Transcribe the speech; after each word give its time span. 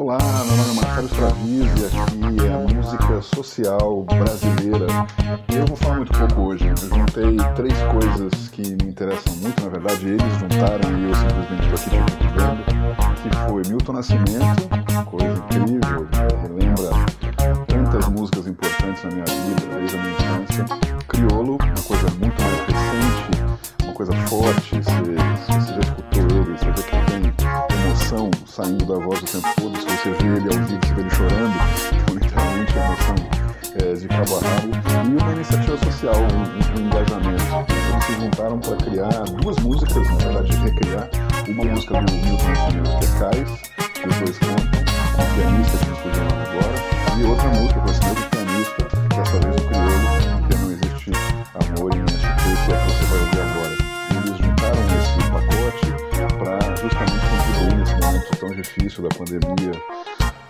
Olá, 0.00 0.16
meu 0.46 0.56
nome 0.56 0.70
é 0.70 0.74
Marcelo 0.74 1.08
Stravizzi 1.08 1.82
e 1.82 1.86
aqui 1.86 2.46
é 2.46 2.54
a 2.54 2.58
música 2.58 3.20
social 3.20 4.04
brasileira. 4.04 4.86
Eu 5.52 5.66
vou 5.66 5.76
falar 5.76 5.96
muito 5.96 6.16
pouco 6.16 6.40
hoje. 6.42 6.68
Eu 6.68 6.76
juntei 6.76 7.36
três 7.56 7.74
coisas 7.90 8.48
que 8.50 8.62
me 8.62 8.90
interessam 8.90 9.34
muito, 9.38 9.60
na 9.60 9.68
verdade 9.68 10.06
eles 10.06 10.38
juntaram 10.38 10.88
e 10.96 11.02
eu 11.02 11.14
simplesmente 11.16 11.74
estou 11.74 11.98
aqui 11.98 12.16
te 12.16 12.28
vendo, 12.28 12.62
que 13.16 13.50
foi 13.50 13.62
Milton 13.66 13.92
Nascimento, 13.92 14.68
coisa 15.06 15.32
incrível, 15.36 16.08
relembra 16.42 16.90
tantas 17.66 18.08
músicas 18.08 18.46
importantes 18.46 19.02
na 19.02 19.10
minha 19.10 19.24
vida, 19.24 19.78
desde 19.80 19.96
a 19.96 20.00
minha 20.00 20.12
infância. 20.14 20.64
Criolo, 21.08 21.58
uma 21.60 21.82
coisa 21.84 22.06
muito 22.20 22.40
mais 22.40 22.60
recente, 22.68 23.82
uma 23.82 23.92
coisa 23.94 24.12
forte, 24.28 24.76
você, 24.80 25.58
você 25.58 25.74
já 25.74 25.97
saindo 28.48 28.84
da 28.84 28.94
voz 28.94 29.20
o 29.20 29.24
tempo 29.24 29.48
todo, 29.60 29.78
se 29.78 29.84
você 29.84 30.10
vê 30.10 30.36
ele 30.36 30.48
ao 30.48 30.66
vivo, 30.66 30.80
você 30.82 30.94
vê 30.94 31.00
ele 31.00 31.10
chorando, 31.10 31.54
então 31.92 32.14
literalmente 32.14 32.78
a 32.78 32.84
emoção 32.84 33.48
é, 33.80 33.92
de 33.94 34.08
cabo 34.08 34.36
a 34.36 34.40
rabo, 34.40 34.68
e 35.04 35.22
uma 35.22 35.32
iniciativa 35.32 35.76
social, 35.78 36.14
um, 36.16 36.80
um 36.80 36.86
engajamento. 36.86 37.44
Eles 37.92 38.04
se 38.04 38.12
juntaram 38.14 38.58
para 38.58 38.76
criar 38.76 39.24
duas 39.42 39.56
músicas, 39.58 40.08
na 40.08 40.16
verdade, 40.16 40.56
recriar 40.56 41.08
uma 41.48 41.64
música 41.64 42.02
do 42.02 42.12
Milton 42.12 42.48
Nascimento, 42.48 42.97
tão 58.48 58.56
difícil 58.56 59.02
da 59.02 59.08
pandemia 59.10 59.72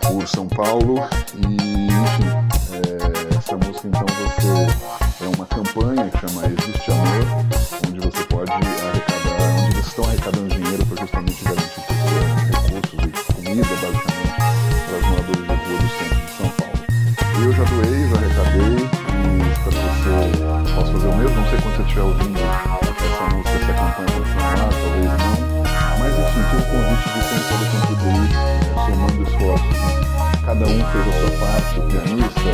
por 0.01 0.27
São 0.27 0.47
Paulo. 0.47 0.95
E, 1.35 1.87
enfim, 1.87 2.29
é, 2.73 3.37
essa 3.37 3.57
música 3.57 3.87
então 3.87 4.05
você 4.07 5.23
é 5.25 5.27
uma 5.35 5.45
campanha 5.45 6.09
que 6.09 6.17
chama 6.19 6.45
Existe 6.45 6.91
Amor, 6.91 7.45
onde 7.87 7.99
você 7.99 8.23
pode 8.25 8.51
arrecadar, 8.51 9.65
onde 9.65 9.75
eles 9.75 9.87
estão 9.87 10.05
arrecadando 10.05 10.47
dinheiro 10.49 10.85
para 10.85 11.01
justamente 11.01 11.38
fez 30.89 31.07
a 31.07 31.11
sua 31.11 31.31
parte, 31.37 31.79
o 31.79 31.83
pianista, 31.83 32.51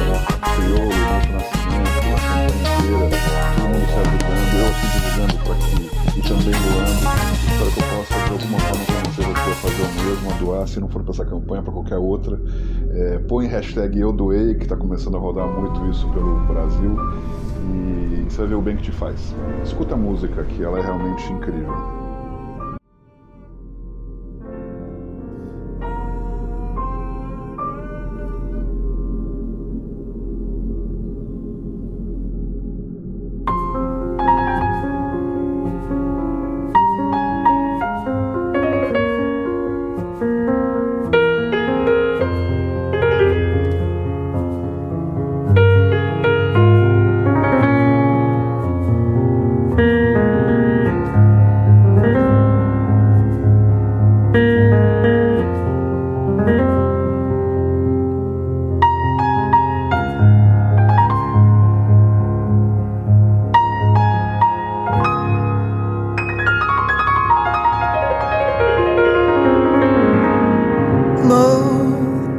criou 0.55 0.81
o 0.81 0.91
Milton 0.91 1.31
Nascimento, 1.31 1.95
a 1.95 2.03
campanha 2.05 2.52
inteira, 2.52 3.08
todo 3.55 3.69
mundo 3.69 3.86
se 3.88 3.97
ajudando, 4.00 4.53
eu 4.55 4.66
aqui 4.67 4.86
divulgando 4.94 5.36
por 5.44 5.52
aqui 5.55 5.83
e 6.17 6.22
também 6.22 6.55
doando. 6.61 7.05
Espero 7.47 7.72
que 7.72 7.80
eu 7.80 7.86
possa 7.95 8.14
de 8.25 8.31
alguma 8.31 8.59
forma 8.59 8.83
convencer 8.86 9.25
você 9.25 9.50
a 9.50 9.55
fazer 9.55 9.83
o 9.83 10.05
mesmo, 10.05 10.31
a 10.31 10.33
doar, 10.38 10.67
se 10.67 10.80
não 10.80 10.89
for 10.89 11.02
para 11.03 11.11
essa 11.11 11.25
campanha, 11.25 11.64
para 11.64 11.72
qualquer 11.72 11.97
outra. 11.97 12.39
É, 12.92 13.19
põe 13.19 13.47
hashtag 13.47 14.00
eu 14.00 14.11
doei, 14.11 14.55
que 14.55 14.64
está 14.64 14.75
começando 14.75 15.16
a 15.16 15.20
rodar 15.20 15.47
muito 15.47 15.86
isso 15.89 16.08
pelo 16.09 16.39
Brasil. 16.45 16.97
E 17.73 18.25
você 18.30 18.38
vai 18.39 18.47
ver 18.47 18.55
o 18.55 18.61
bem 18.61 18.75
que 18.75 18.83
te 18.83 18.92
faz. 18.92 19.33
Escuta 19.64 19.95
a 19.95 19.97
música, 19.97 20.44
que 20.44 20.61
ela 20.61 20.80
é 20.80 20.81
realmente 20.81 21.31
incrível. 21.31 22.05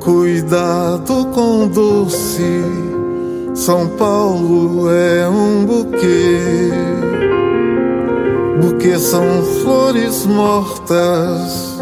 Cuidado 0.00 1.26
com 1.34 1.66
doce, 1.66 2.62
São 3.54 3.88
Paulo 3.88 4.88
é 4.90 5.28
um 5.28 5.66
buquê. 5.66 6.70
Buquê 8.60 8.98
são 8.98 9.42
flores 9.62 10.24
mortas, 10.24 11.78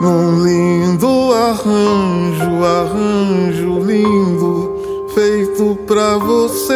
num 0.00 0.42
lindo 0.42 1.32
arranjo, 1.34 2.64
arranjo 2.64 3.80
lindo, 3.80 5.08
feito 5.14 5.76
pra 5.86 6.16
você. 6.16 6.74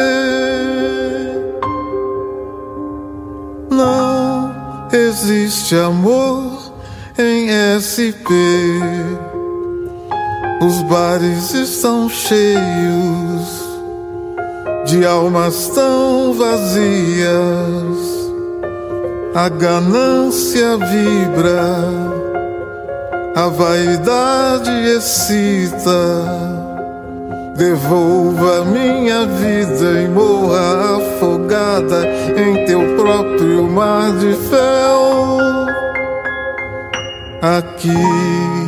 Não 3.71 4.55
existe 4.93 5.75
amor 5.75 6.73
em 7.19 7.49
SP. 7.81 9.36
Os 10.61 10.83
bares 10.85 11.53
estão 11.53 12.09
cheios 12.09 13.67
de 14.87 15.05
almas 15.05 15.69
tão 15.69 16.33
vazias. 16.33 17.27
A 19.35 19.51
ganância 19.51 20.79
vibra, 20.79 21.85
a 23.35 23.49
vaidade 23.49 24.71
excita. 24.97 26.25
Devolva 27.55 28.65
minha 28.65 29.27
vida 29.27 30.01
e 30.03 30.09
morra 30.09 30.97
afogada 30.97 32.07
em 32.35 32.65
teu 32.65 32.97
próprio 32.97 33.65
mar 33.65 34.11
de 34.13 34.33
fel. 34.49 35.39
Aqui 37.43 38.66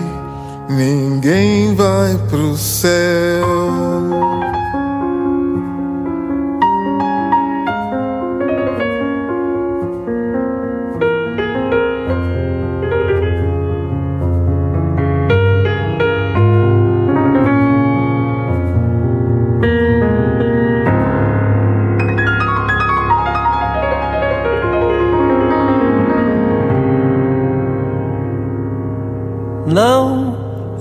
ninguém 0.68 1.74
vai 1.74 2.16
pro 2.28 2.56
céu. 2.56 3.97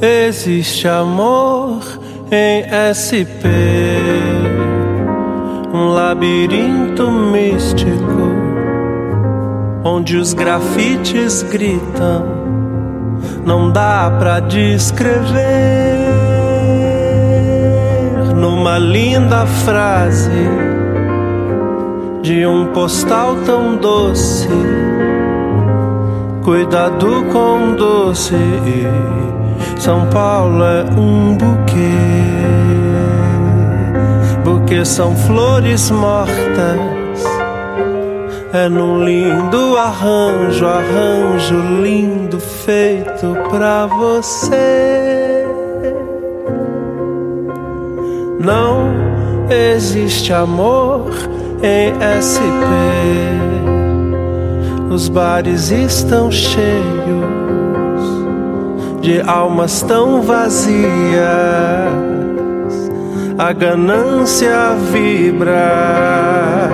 Existe 0.02 0.88
amor 0.88 1.82
em 2.32 2.64
SP. 2.94 3.48
Um 5.74 5.90
labirinto 5.90 7.12
místico 7.12 8.18
onde 9.84 10.18
os 10.18 10.34
grafites 10.34 11.44
gritam. 11.44 12.38
Não 13.46 13.72
dá 13.72 14.12
pra 14.20 14.40
descrever 14.40 15.98
uma 18.68 18.78
linda 18.78 19.46
frase 19.46 20.30
de 22.22 22.46
um 22.46 22.68
postal 22.74 23.38
tão 23.46 23.78
doce. 23.78 24.50
Cuidado 26.44 27.24
com 27.32 27.76
doce. 27.76 28.36
São 29.80 30.08
Paulo 30.08 30.64
é 30.64 30.84
um 30.98 31.38
buquê. 31.38 31.78
Buquê 34.44 34.84
são 34.84 35.16
flores 35.16 35.90
mortas. 35.92 36.78
É 38.54 38.68
num 38.68 39.04
lindo 39.04 39.78
arranjo, 39.78 40.66
arranjo 40.66 41.60
lindo 41.82 42.40
feito 42.40 43.38
pra 43.50 43.86
você. 43.86 45.46
Não 48.40 48.90
existe 49.50 50.34
amor 50.34 51.12
em 51.62 51.94
SP. 52.18 52.68
Os 54.90 55.08
bares 55.08 55.70
estão 55.70 56.32
cheios 56.32 57.17
de 59.08 59.22
almas 59.22 59.82
tão 59.84 60.22
vazias. 60.22 60.76
A 63.38 63.54
ganância 63.54 64.76
vibra, 64.92 66.70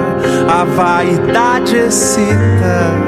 a 0.50 0.64
vaidade 0.64 1.76
excita. 1.76 3.04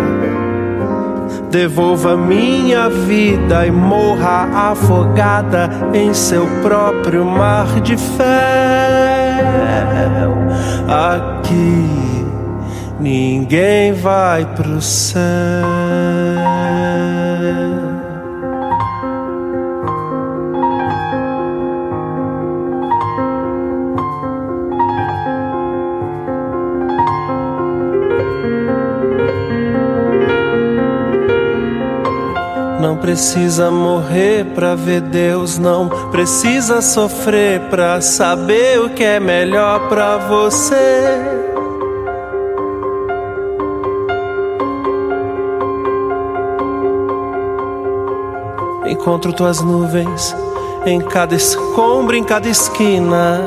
Devolva 1.50 2.16
minha 2.16 2.88
vida 2.88 3.66
e 3.66 3.72
morra 3.72 4.69
afogada 4.72 5.72
em 5.92 6.13
seu 6.13 6.45
próprio 6.62 7.25
mar 7.25 7.81
de 7.81 7.98
fel. 7.98 8.25
Aqui 10.88 11.89
ninguém 13.00 13.92
vai 13.92 14.45
pro 14.45 14.80
céu. 14.80 15.85
Não 32.95 33.01
precisa 33.01 33.69
morrer 33.69 34.45
pra 34.56 34.74
ver 34.74 35.01
Deus, 35.01 35.57
não 35.57 35.89
precisa 36.12 36.81
sofrer 36.81 37.59
pra 37.69 38.00
saber 38.00 38.80
o 38.80 38.89
que 38.89 39.03
é 39.03 39.19
melhor 39.19 39.89
pra 39.89 40.15
você. 40.15 41.03
Encontro 48.88 49.33
tuas 49.33 49.59
nuvens 49.59 50.33
em 50.86 51.01
cada 51.01 51.36
escombro, 51.36 52.15
em 52.15 52.24
cada 52.24 52.48
esquina. 52.48 53.41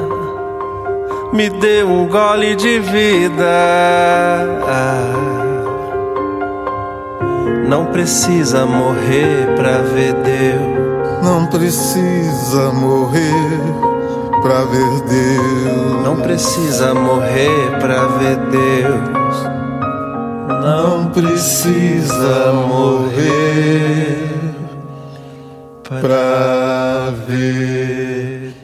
Me 1.33 1.49
dê 1.49 1.83
um 1.85 2.07
gole 2.07 2.55
de 2.55 2.81
vida. 2.81 3.45
Não 7.69 7.85
precisa 7.85 8.65
morrer 8.65 9.55
pra 9.55 9.83
ver 9.83 10.15
Deus. 10.15 11.23
Não 11.23 11.47
precisa 11.49 12.73
morrer 12.73 13.61
pra 14.41 14.65
ver 14.65 15.03
Deus. 15.03 16.03
Não 16.03 16.17
precisa 16.17 16.95
morrer 16.95 17.77
pra 17.79 18.07
ver 18.07 18.39
Deus. 18.51 19.37
Não 20.65 21.11
precisa 21.11 22.55
morrer 22.55 24.55
pra 26.01 27.13
ver 27.27 28.55